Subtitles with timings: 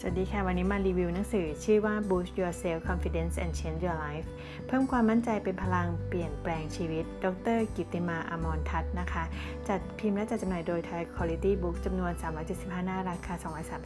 [0.00, 4.28] สวัสดีค่ะ วันนี้มารีวิวหนังสือชื่อว่า Boost Your Self Confidence and Change Your Life
[4.66, 7.26] เพิ่มความมั่นใจเป็นพลังเปลี่ยนแปลงชีวิต ด
[7.56, 9.24] ร กิติมาอมรทัศน์นะคะ
[9.68, 12.12] จัดพิมพ์และจัดจำหน่ายโดย Thai Quality Book จำนวน
[12.48, 13.34] 375 หน้าราคา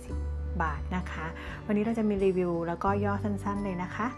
[0.05, 1.27] 230 บาทนะคะ
[1.67, 4.09] วันนี้เราจะมีรีวิวแล้วก็ย่อสั้นๆเลยนะคะ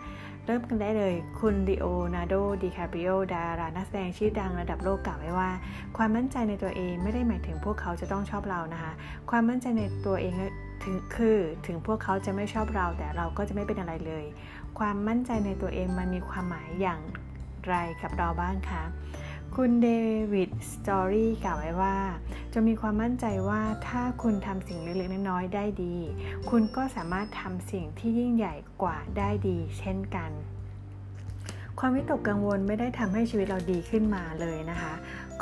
[0.46, 5.50] เริ่มกันได้เลย คุณดิโอนาโด ดิคาปิโอ ดารานักแสดงชื่อดังระดับโลกกล่าวไว้ว่า
[5.96, 8.92] ความมั่นใจในตัวเองไม่ได้หมายถึงพวกเขาจะต้องชอบเรานะคะ
[9.30, 10.32] ความมั่นใจในตัวเอง
[10.84, 14.24] ถึงคือถึงพวกเขาจะไม่ชอบเราแต่เราก็จะไม่เป็นอะไรเลย
[14.78, 17.00] ความมั่นใจในตัวเองมันมีความหมายอย่าง
[17.68, 18.82] ไรกับเราบ้างคะ
[19.54, 19.88] คุณเด
[20.32, 21.96] วิดสตอรี่กล่าวไว้ว่า
[22.54, 25.96] จะมีความมั่นใจว่าถ้าคุณทำสิ่งเล็กๆน้อยๆได้ดี
[26.50, 30.30] คุณก็สามารถทำสิ่งที่ยิ่งใหญ่กว่าได้ดี เช่นกัน
[31.78, 34.92] ความวิตกกังวลไม่ได้ทำให้ชีวิตเราดีขึ้นมาเลยนะคะ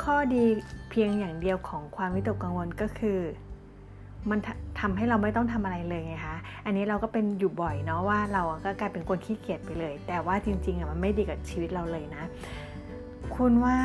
[0.03, 0.43] ข้อดี
[0.89, 3.19] เพียงอย่างเดียวของความวิตกกังวลก็คือ
[4.29, 4.39] มัน
[4.83, 12.23] ทำให้เราไม่ต้องทำอะไรเลยไงคะอันนี้เราก็เป็นอยู่บ่อยเนาะว่าเราก็กลายเป็นคนขี้เกียจไปเลย แต่ว่าจริงๆอะมันไม่ดีกับชีวิตเราเลยนะ
[13.35, 13.77] คุณว่า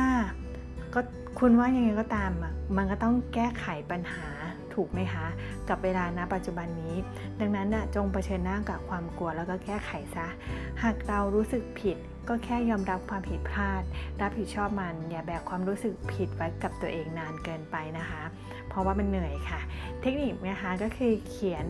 [0.93, 0.99] ก็
[1.39, 4.27] คุณว่ายังไงก็ตามอะมันก็ต้องแก้ไขปัญหา
[4.75, 5.25] ถูกไหมคะ
[5.69, 6.95] กับเวลาณปัจจุบันนี้
[7.39, 10.27] ดังนั้นนะจงเผชิญหน้ากับความกลัวแล้วก็แก้ไขซะ
[10.83, 11.97] หากเรารู้สึกผิด
[12.29, 13.81] ก็แค่ยอมรับความผิดพลาด
[14.21, 18.23] รับผิดชอบมัน อย่าแบกความรู้สึกผิดไว้กับตัวเองนานเกินไปนะคะ
[18.69, 19.59] เพราะว่ามันเหนื่อยค่ะ
[20.01, 21.65] เทคนิคนะคะก็คือเขียน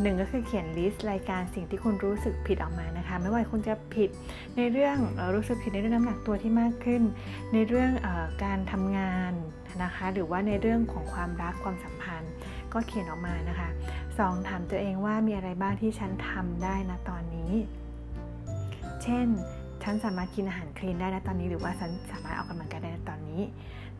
[0.00, 4.10] หนึ่งก็คือเขียนลิสต์รายการสิ่งที่คุณรู้สึกผิดออกมานะคะ ไม่ว่าคุณจะผิด
[4.56, 4.96] ในเรื่อง
[5.34, 7.02] รู้สึกผิดในเรื่องน้ำหนักตัวที่มากขึ้น
[7.52, 8.08] ในเรื่องอ
[8.44, 9.32] การทำงาน
[9.82, 12.32] นะคะ หรือว่าในเรื่องของความรักความสัมพันธ์
[12.74, 13.68] ก็เขียนออกมานะคะ
[14.08, 14.48] 2.
[14.48, 17.52] ถามตัวเองว่ามีอะไรบ้างที่ฉันทำได้นะตอนนี้
[19.02, 19.26] เช่น
[19.82, 23.40] ฉันสามารถกินอาหารคลีนได้นะตอนนี้ หรือว่าฉันสามารถออกกำลังกายได้นะตอนนี้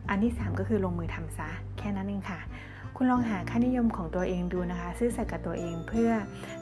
[0.09, 2.39] อันที่ 3 ก็คือลงมือทำซะ แค่นั้นเองค่ะ
[2.95, 6.11] คุณลองหาค่านิยมของตัวเองดูนะคะ ซื่อสัตย์กับตัวเองเพื่อ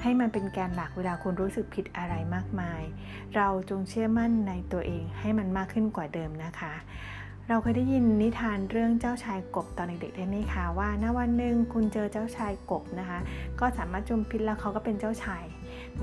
[0.02, 2.82] ให้มันเป็นแกนหลักเวลาคุณรู้สึกผิดอะไรมากมาย
[3.36, 6.74] เราจงเชื่อมั่นในตัวเองให้มันมากขึ้นกว่าเดิมนะคะ
[7.54, 13.20] เราเคยได้ยินนิทานเรื่องเจ้าชายกบตอนเด็กๆได้ไหมคะว่าณวันหนึ่งคุณเจอเจ้าชายกบนะคะ
[13.60, 15.44] ก็สามารถจุมพิษแล้วเขาก็เป็นเจ้าชาย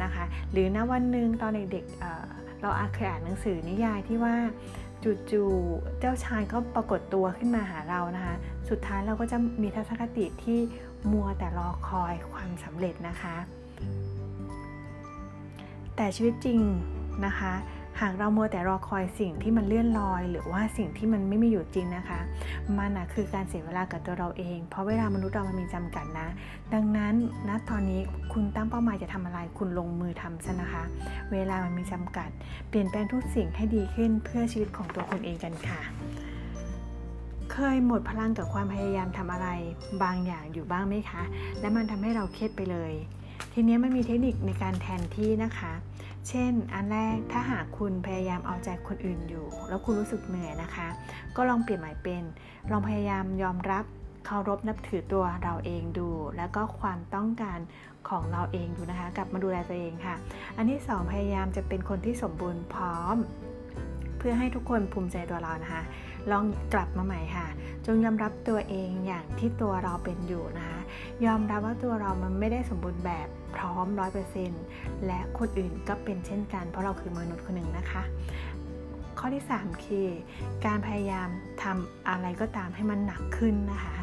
[0.03, 4.34] นะคะ หรือณวันหนึ่งตอนเด็กๆเราอาเคยอ่านหนังสือนิยายที่ว่า
[5.31, 8.34] จู่ๆเจ้าชายก็ปรากฏตัวขึ้นมาหาเรานะคะ
[8.69, 10.58] สุดท้ายเราก็จะมีทัศนคติที่
[11.12, 13.37] มัวแต่รอคอยความสำเร็จนะคะ
[15.97, 16.60] แต่ชีวิตจริง
[17.26, 17.53] นะคะ
[18.03, 22.20] หากเราโมแต่รอคอยสิ่งที่มันเลื่อนลอย หรือว่าสิ่งที่มันไม่มีอยู่จริงนะคะ
[22.76, 26.28] มันนะคือการเสียเวลากับตัวเราเอง เพราะเวลามนุษย์เรามันมีจำกัดนะ
[26.75, 27.14] ดังนั้น
[27.48, 28.00] ณนะตอนนี้
[28.32, 30.84] คุณตั้งเป้าหมายจะทำอะไร คุณลงมือทำซะนะคะ
[31.32, 32.28] เวลามันมีจำกัด
[32.69, 35.81] เปลี่ยนแปลงทุกสิ่งให้ดีขึ้นเพื่อชีวิตของตัวคุณเองกันค่ะ
[37.53, 39.48] เคยหมดพลังกับความพยายามทำอะไร
[40.03, 41.22] บางอย่างอยู่บ้างไหมคะ
[41.60, 42.92] และมันทำให้เราเครียดไปเลย
[43.53, 45.72] ทีนี้มันมีเทคนิคในการแทนที่นะคะ
[46.28, 50.88] เช่น อันแรกถ้าหากคุณพยายามเอาใจคนอื่นอยู่ แล้วคุณรู้สึกเหนื่อยนะคะ
[51.37, 52.25] ก็ลองเปลี่ยนหม่เป็น
[52.71, 53.84] ลองพยายามยอมรับ
[54.26, 57.59] เคารพนับถือตัวเราเองดู แล้วก็ความต้องการ
[58.09, 60.15] ของเราเองดูนะคะ กลับมาดูแลตัวเองค่ะ
[60.56, 63.16] อันที่ 2 พยายามจะเป็นคนที่สมบูรณ์พร้อม
[64.19, 65.82] เพื่อให้ทุกคนภูมิใจตัวเรานะคะ
[66.31, 66.44] ลอง
[66.75, 67.47] กลับมาใหม่ค่ะ
[67.87, 70.68] จงยอมรับตัวเองอย่างที่ตัวเราเป็นอยู่นะคะ
[71.26, 74.62] ยอมรับว่าตัวเรามันไม่ได้สมบูรณ์แบบพร้อมร้อยเปอร์เซ็นต์
[75.06, 78.03] และคนอื่นก็เป็นเช่นกัน เพราะเราคือมนุษย์คนหนึ่งนะคะ
[79.19, 80.09] ข้อที่ 3 คือ
[80.66, 81.28] การพยายาม
[81.62, 83.97] ทำอะไรก็ตามให้มันหนักขึ้นนะคะ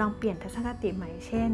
[0.00, 1.50] ลองเปลี่ยนทัศนคติใหม่เช่น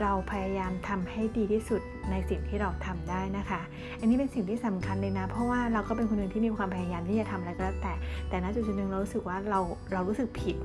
[0.00, 3.60] เราพยายามทำให้ดีที่สุดในสิ่งที่เราทำได้นะคะ
[4.00, 7.94] อันนี้เป็นสิ่งที่สำคัญเลยนะ เพราะว่าเราก็เป็นคนหนึ่งที่มีความพยายามที่จะทำอะไรก็แล้วแต่
[8.28, 9.60] แต่ณจุดหนึ่งเรารู้สึกว่าเรา
[9.92, 10.56] เรารู้สึกผิด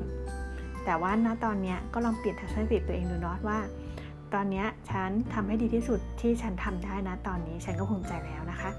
[0.86, 3.60] แต่ว่าณตอนนี้ก็ลองเปลี่ยนทัศนคติตัวเองดูเนาะว่า
[4.34, 8.70] ตอนนี้ฉันทำให้ดีที่สุดที่ฉันทำได้นะตอนนี้ฉันก็ภูมิใจแล้วนะคะ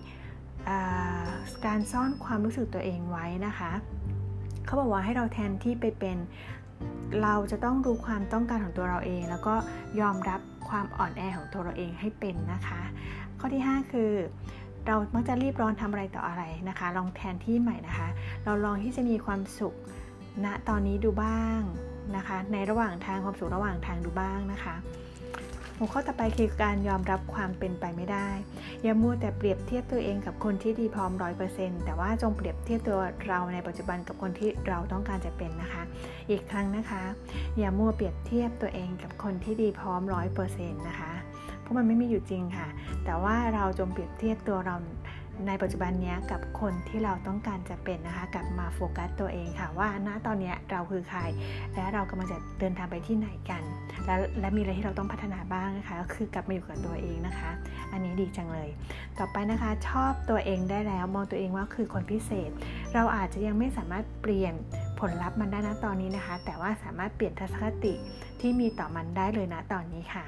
[0.00, 1.66] 4.
[1.66, 3.70] การซ่อนความรู้สึกตัวเองไว้นะคะ
[4.66, 6.16] เขาบอกว่าให้เราแทนที่ไปเป็น
[7.22, 9.54] เราจะต้องรู้ความต้องการของตัวเราเอง แล้วก็
[10.00, 12.80] ยอมรับความอ่อนแอของตัวเราเองให้เป็นนะคะ
[13.38, 14.12] ข้อที่ 5 คือ
[14.86, 18.08] เรามักจะรีบร้อนทำอะไรต่ออะไรนะคะ ลองแทนที่ใหม่นะคะ
[18.44, 19.74] เราลองที่จะมีความสุข
[20.44, 21.60] ณนะตอนนี้ดูบ้าง
[22.16, 24.76] นะคะ ในระหว่างทางความสุขระหว่างทางดูบ้างนะคะ
[25.76, 28.28] หัวข้อต่อไปคือการยอมรับความเป็นไปไม่ได้
[28.82, 35.82] อย่ามัวแต่เปรียบเทียบตัวเองกับคนที่ดีพร้อมร้อยเปอร์เซ็นต์แต่ว่าจงเปรียบเทียบตัวเราในปัจจุบันกับคนที่เราต้องการจะเป็นนะคะ
[36.30, 37.02] อีกครั้งนะคะ
[37.58, 41.12] อย่ามัวเปรียบเทียบตัวเองกับคนที่ดีพร้อมร้อยเปอร์เซ็นต์นะคะ
[41.60, 42.68] เพราะมันไม่มีอยู่จริงค่ะ
[43.04, 44.76] แต่ว่าเราจงเปรียบเทียบตัวเรา
[45.46, 51.20] ในปัจจุบันนี้กับคนที่เราต้องการจะเป็นนะคะกลับมาโฟกัสตัวเองค่ะว่าณตอนนี้เราคือใคร
[51.74, 53.62] และเรากำลังจะเดินทางไปที่ไหนกัน
[54.06, 57.50] และและมีอะไรที่เราต้องพัฒนาบ้างนะคะก็คือกลับมาอยู่กับตัวเองนะคะ
[57.92, 58.68] อันนี้ดีจังเลย
[59.18, 62.50] ต่อไปนะคะชอบตัวเองได้แล้วมองตัวเองว่าคือคนพิเศษ
[62.94, 64.54] เราอาจจะยังไม่สามารถเปลี่ยน
[65.00, 67.94] ผลลัพธ์มันได้นะตอนนี้นะคะ แต่ว่าสามารถเปลี่ยนทัศนคติ
[68.40, 70.24] ที่มีต่อมันได้เลยนะตอนนี้ค่ะ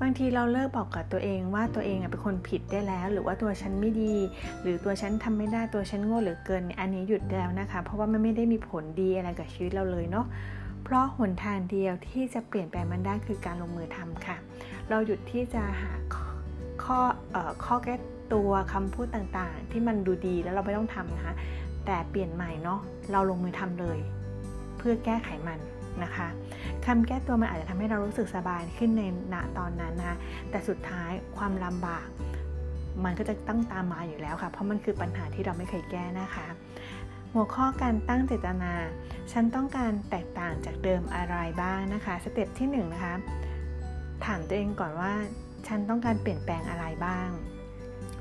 [0.00, 4.14] บางทีเราเลิกบอกกับตัวเองว่าตัวเองเป็นคนผิดได้แล้ว หรือว่าตัวฉันไม่ดี
[4.62, 10.26] หรือตัวฉันทำไม่ได้ตัวฉันโง่เหลือเกินอันนี้หยุดแล้วนะคะ เพราะว่ามันไม่ได้มีผลดีอะไรกับชีวิตเราเลยเนาะ
[10.84, 14.36] เพราะหนทางเดียวที่จะเปลี่ยนแปลงมันได้คือการลงมือทำค่ะ
[14.88, 15.92] เราหยุดที่จะหา
[16.84, 16.98] ข้อ
[17.64, 17.94] ข้อแก้
[18.32, 21.34] ตัวคำพูดต่างๆ ที่มันดูดีแล้วเราไม่ต้องทำนะคะ
[21.86, 22.80] แต่เปลี่ยนใหม่เนาะ
[23.12, 23.98] เราลงมือทำเลย
[24.78, 25.58] เพื่อแก้ไขมัน
[26.04, 26.28] นะคะ
[26.86, 29.02] คำแก้ตัวมันอาจจะทำให้เรารู้สึกสบายขึ้นใน
[29.32, 30.16] ณตอนนั้นนะคะ
[30.50, 32.08] แต่สุดท้ายความลำบาก
[33.04, 36.46] มันก็จะตั้งตามมาอยู่แล้วค่ะ เพราะมันคือปัญหาที่เราไม่เคยแก้นะคะ
[37.32, 38.72] หัวข้อการตั้งเจตนา
[39.32, 43.14] ฉันต้องการแตกต่างจากเดิมอะไรบ้างนะคะ step ที่1นะคะ
[44.24, 45.12] ถามตัวเองก่อนว่า
[45.66, 47.28] ฉันต้องการเปลี่ยนแปลงอะไรบ้าง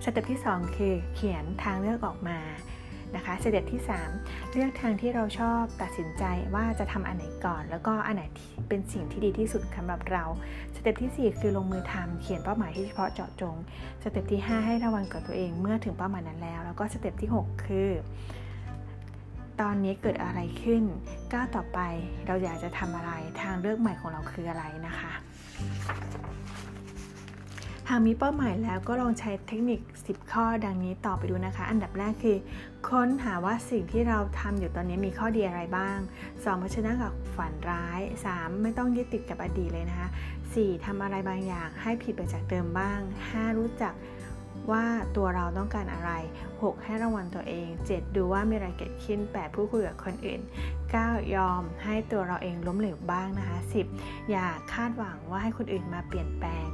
[0.03, 2.39] step ที่ 2 คือเขียนทางเลือกออกมา
[3.15, 3.81] นะคะ step ที่
[4.17, 6.23] 3 เลือกทางที่เราชอบตัดสินใจ
[6.55, 8.23] ว่าจะทำอันไหนก่อน แล้วก็อันไหน
[8.69, 10.23] เป็นสิ่งที่ดีที่สุดสำหรับเรา
[10.75, 13.55] step ที่ 4 คือลงมือทำเขียนเป้าหมายที่เฉพาะเจาะจง
[14.03, 17.89] step ที่ 5 ให้รางวัลกับตัวเองเมื่อถึงเป้าหมายนั้นแล้ว แล้วก็ step ที่ 6 คือ
[19.61, 20.83] ตอนนี้เกิดอะไรขึ้น
[21.33, 21.79] ก้าวต่อไป
[22.27, 25.11] เราอยากจะทำอะไร ทางเลือกใหม่ของเราคืออะไรนะคะ
[27.89, 32.37] หากมีเป้าหมายแล้วก็ลองใช้เทคนิค 10 ข้อดังนี้ต่อไปดูนะคะ อันดับแรกคือ
[32.89, 35.97] ค้นหาว่าสิ่งที่เราทำอยู่ตอนนี้มีข้อดีอะไรบ้าง
[36.31, 36.61] 2.
[36.61, 38.01] พัชนะกับฝันร้าย
[38.31, 38.61] 3.
[38.61, 40.07] ไม่ต้องยึดติดกับอดีตเลยนะคะ
[40.45, 40.85] 4.
[40.85, 42.99] ทำอะไรบางอย่างให้ผิดไปจากเดิมบ้าง
[43.31, 43.57] 5.
[43.57, 43.93] รู้จัก
[44.71, 44.85] ว่า
[45.15, 46.11] ตัวเราต้องการอะไร
[46.51, 46.83] 6.
[46.83, 48.15] ให้รางวัลตัวเอง 7.
[48.15, 49.55] ดูว่ามีอะไรเกิดขึ้น 8.
[49.55, 50.41] พูดคุยกับคนอื่น
[50.87, 51.35] 9.
[51.35, 53.57] ยอมให้ตัวเราเองล้มเหลวบ้างนะคะ
[53.95, 54.29] 10.
[54.31, 56.67] อย่าคาดหวังว่าให้คนอื่นมาเปลี่ยนแปลง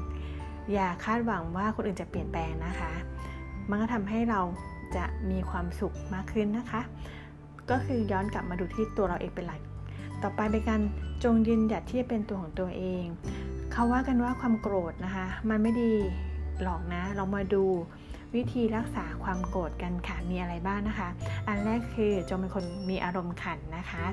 [0.74, 2.92] อย่าคาดหวังว่าคนอื่นจะเปลี่ยนแปลงนะคะ
[3.70, 4.42] มันก็ทำให้เรา
[4.96, 6.82] จะมีความสุขมากขึ้นนะคะ
[7.70, 9.62] ก็คือย้อนกลับมาดูที่ตัวเราเองเป็นหลัก
[10.24, 10.82] ต่อไปเป็นการ
[11.24, 13.04] จงยืนหยัดที่จะเป็นตัวของตัวเอง
[13.72, 15.94] เขาว่ากันว่าความโกรธนะคะ มันไม่ดี
[16.62, 17.66] หรอกนะ เรามาดู
[18.36, 21.10] วิธีรักษาความโกรธกันค่ะมีอะไรบ้างนะคะ
[21.48, 24.06] อันแรกคือจงเป็นคนมีอารมณ์ขันนะคะ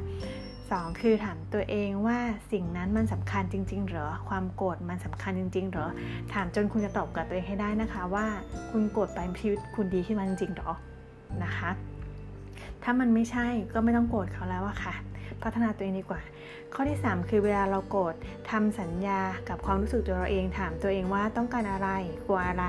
[0.47, 2.19] 2 คือถามตัวเองว่า
[2.53, 5.89] สิ่งนั้นมันสำคัญจริงๆเหรอ ความโกรธมันสำคัญจริงๆเหรอ
[6.33, 8.27] ถามจนคุณจะตอบกับตัวเองให้ได้นะคะ ว่า
[8.71, 10.73] คุณโกรธไปชีวิตคุณดีขึ้นมาจริงๆหรอ
[11.45, 11.71] นะคะ
[12.83, 14.95] ถ้ามันไม่ใช่ก็ไม่ต้องโกรธเขาแล้วอะค่ะ
[15.43, 16.21] พัฒนาตัวเองดีกว่า
[16.75, 18.15] ข้อที่ 3 คือเวลาเราโกรธ
[18.51, 21.89] ทำสัญญากับความรู้สึกตัวเราเองถามตัวเองว่าต้องการอะไร
[22.27, 22.65] กลัวอะไร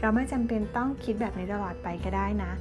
[0.00, 2.52] เราไม่จำเป็นต้องคิดแบบนี้ตลอดไปก็ได้นะ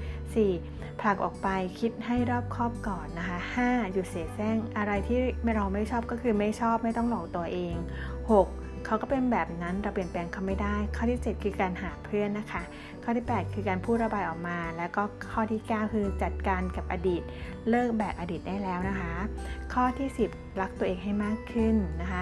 [0.45, 1.00] 4.
[1.00, 1.47] ผลักออกไป
[1.79, 3.91] คิดให้รอบคอบก่อนนะคะ 5.
[3.94, 5.19] หยุดเสียแซงอะไรที่
[5.56, 7.75] เราไม่ชอบก็คือไม่ชอบไม่ต้องหลอกตัวเอง
[8.29, 8.58] 6.
[8.85, 12.61] เขาก็เป็นแบบนั้นเราเปลี่ยนแปลงเขาไม่ได้ ข้อที่ 7 คือการหาเพื่อนนะคะ
[13.03, 17.21] ข้อที่ 8 คือการพูดระบายออกมา แล้วก็ข้อที่ 9 คือจัดการกับอดีต
[17.69, 19.13] เลิกแบกอดีตได้แล้วนะคะ
[19.73, 22.21] ข้อที่ 10 รักตัวเองให้มากขึ้นนะคะ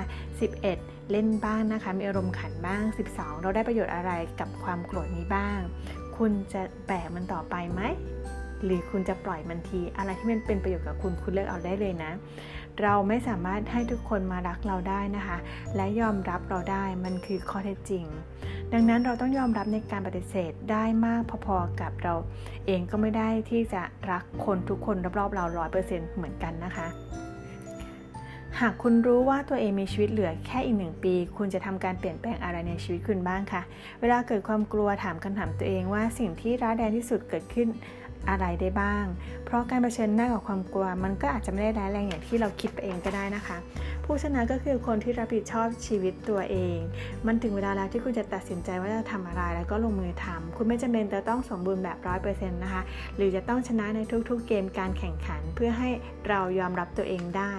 [0.56, 2.84] 11เล่นบ้างนะคะ มีอารมณ์ขันบ้าง
[3.14, 5.60] 12 เราได้ประโยชน์อะไรกับความโกรธนี้บ้าง
[6.18, 7.82] คุณจะแบกมันต่อไปไหม
[8.64, 12.12] หรือคุณจะปล่อยมันที อะไรที่มันเป็นประโยชน์กับคุณ คุณเลือกเอาได้เลยนะ
[12.82, 15.38] เราไม่สามารถให้ทุกคนมารักเราได้นะคะ
[15.76, 18.06] และยอมรับเราได้มันคือข้อเท็จจริง
[18.74, 22.14] ดังนั้นเราต้องยอมรับในการปฏิเสธได้มากพอๆกับเรา
[22.66, 26.88] เองก็ไม่ได้ที่จะรักคนทุกคนรอบๆเราร้อยเปอร์เซ็นต์เหมือนกันนะคะ
[28.60, 33.62] หากคุณรู้ว่าตัวเองมีชีวิตเหลือแค่อีกหนึ่งปี คุณจะทำการเปลี่ยนแปลงอะไรในชีวิตคุณบ้างคะ
[34.02, 37.68] เวลาเกิดความกลัวถามคำถามตัวเองว่าสิ่งที่ร้ายแรงที่สุดเกิดขึ้น
[38.30, 39.06] อะไรได้บ้าง
[39.46, 43.58] เพราะการเผชิญหน้ากับความกลัว มันก็อาจจะไม่ได้ร้ายแรงอย่างที่เราคิดไปเองก็ได้นะคะ
[44.06, 46.78] ผู้ชนะก็คือคนที่รับผิดชอบชีวิตตัวเอง
[47.28, 52.82] มันถึงเวลาแล้วที่คุณจะตัดสินใจว่าจะทำอะไรแล้วก็ลงมือทำคุณไม่จำเป็นจะต้องสมบูรณ์แบบร้อยเปอร์เซ็นต์นะคะ
[53.16, 55.90] หรือจะต้องชนะในทุกๆ เกมการแข่งขัน เพื่อให้
[56.30, 57.54] เรายอมรับตัวเองได้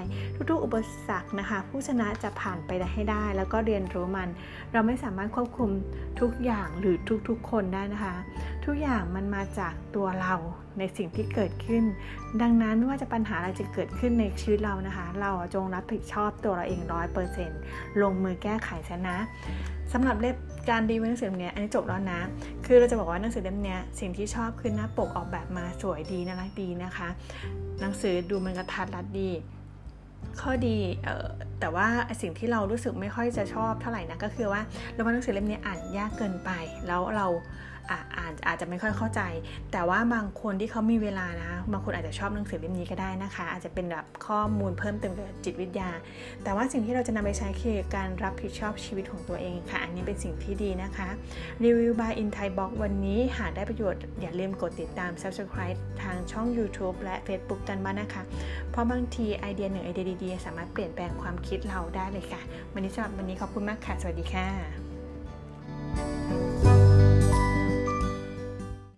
[0.50, 0.76] ทุกๆ อุป
[1.08, 4.28] สรรคนะคะ ผู้ชนะจะผ่านไปได้ให้ได้ แล้วก็เรียนรู้มัน
[4.72, 5.70] เราไม่สามารถควบคุม
[6.20, 6.96] ทุกอย่างหรือ
[7.28, 8.14] ทุกๆ คนได้นะคะ
[8.68, 10.34] ทุกอย่างมันมาจากตัวเรา
[10.78, 11.84] ในสิ่งที่เกิดขึ้น
[12.42, 17.60] ดังนั้นไม่ว่าจะปัญหาอะไรจะเกิดขึ้นในชีวิตเรานะคะ เราจงรับผิดชอบตัวเราเองร้อยเปอร์เซ็นต์
[18.02, 19.18] ลงมือแก้ไขซะนะ
[19.92, 20.36] สำหรับเล่ม
[20.70, 22.20] การดีหนังสือเล่มนี้อันนี้จบแล้วนะ
[22.66, 27.08] คือเราจะบอกว่าหนังสือเล่มนี้สิ่งที่ชอบคือหน้าปกออกแบบมาสวยดีน่ารักดีนะคะ
[27.80, 29.30] หนังสือดูมันกระทัดรัดดี
[30.40, 30.78] ข้อดี
[31.60, 31.86] แต่ว่า
[32.20, 36.50] สิ่งที่เรารู้สึกไม่ค่อยจะชอบเท่าไหร่นะก็คือว่าเราว่าหนังสือเล่มนี้อ่านยากเกินไป
[36.86, 37.26] แล้วเรา
[37.90, 39.20] อ่านอาจจะไม่ค่อยเข้าใจ
[39.72, 45.90] แต่ว่าบางคนที่เขามีเวลานะ บางคนอาจจะชอบหนังสือเล่มนี้ก็ได้นะคะ อาจจะเป็นแบบข้อมูลเพิ่มเติมเกี่ยวกับจิตวิทยา
[46.44, 51.08] แต่ว่าสิ่งที่เราจะนำไปใช้คือการรับผิดชอบชีวิตของตัวเองค่ะ อันนี้เป็นสิ่งที่ดีนะคะ
[51.64, 58.22] รีวิว by in Thai Box วันนี้หากได้ประโยชน์อย่าลืมกดติดตาม subscribe ทางช่อง YouTube และ Facebook กันบ้างนะคะ
[58.70, 62.40] เพราะบางทีไอเดียหนึ่งไอเดียดีๆสามารถเปลี่ยนแปลงความคิดเราได้เลยค่ะ
[62.72, 64.87] วันนี้สำหรับวันนี้ขอบคุณมากค่ะ สวัสดีค่ะ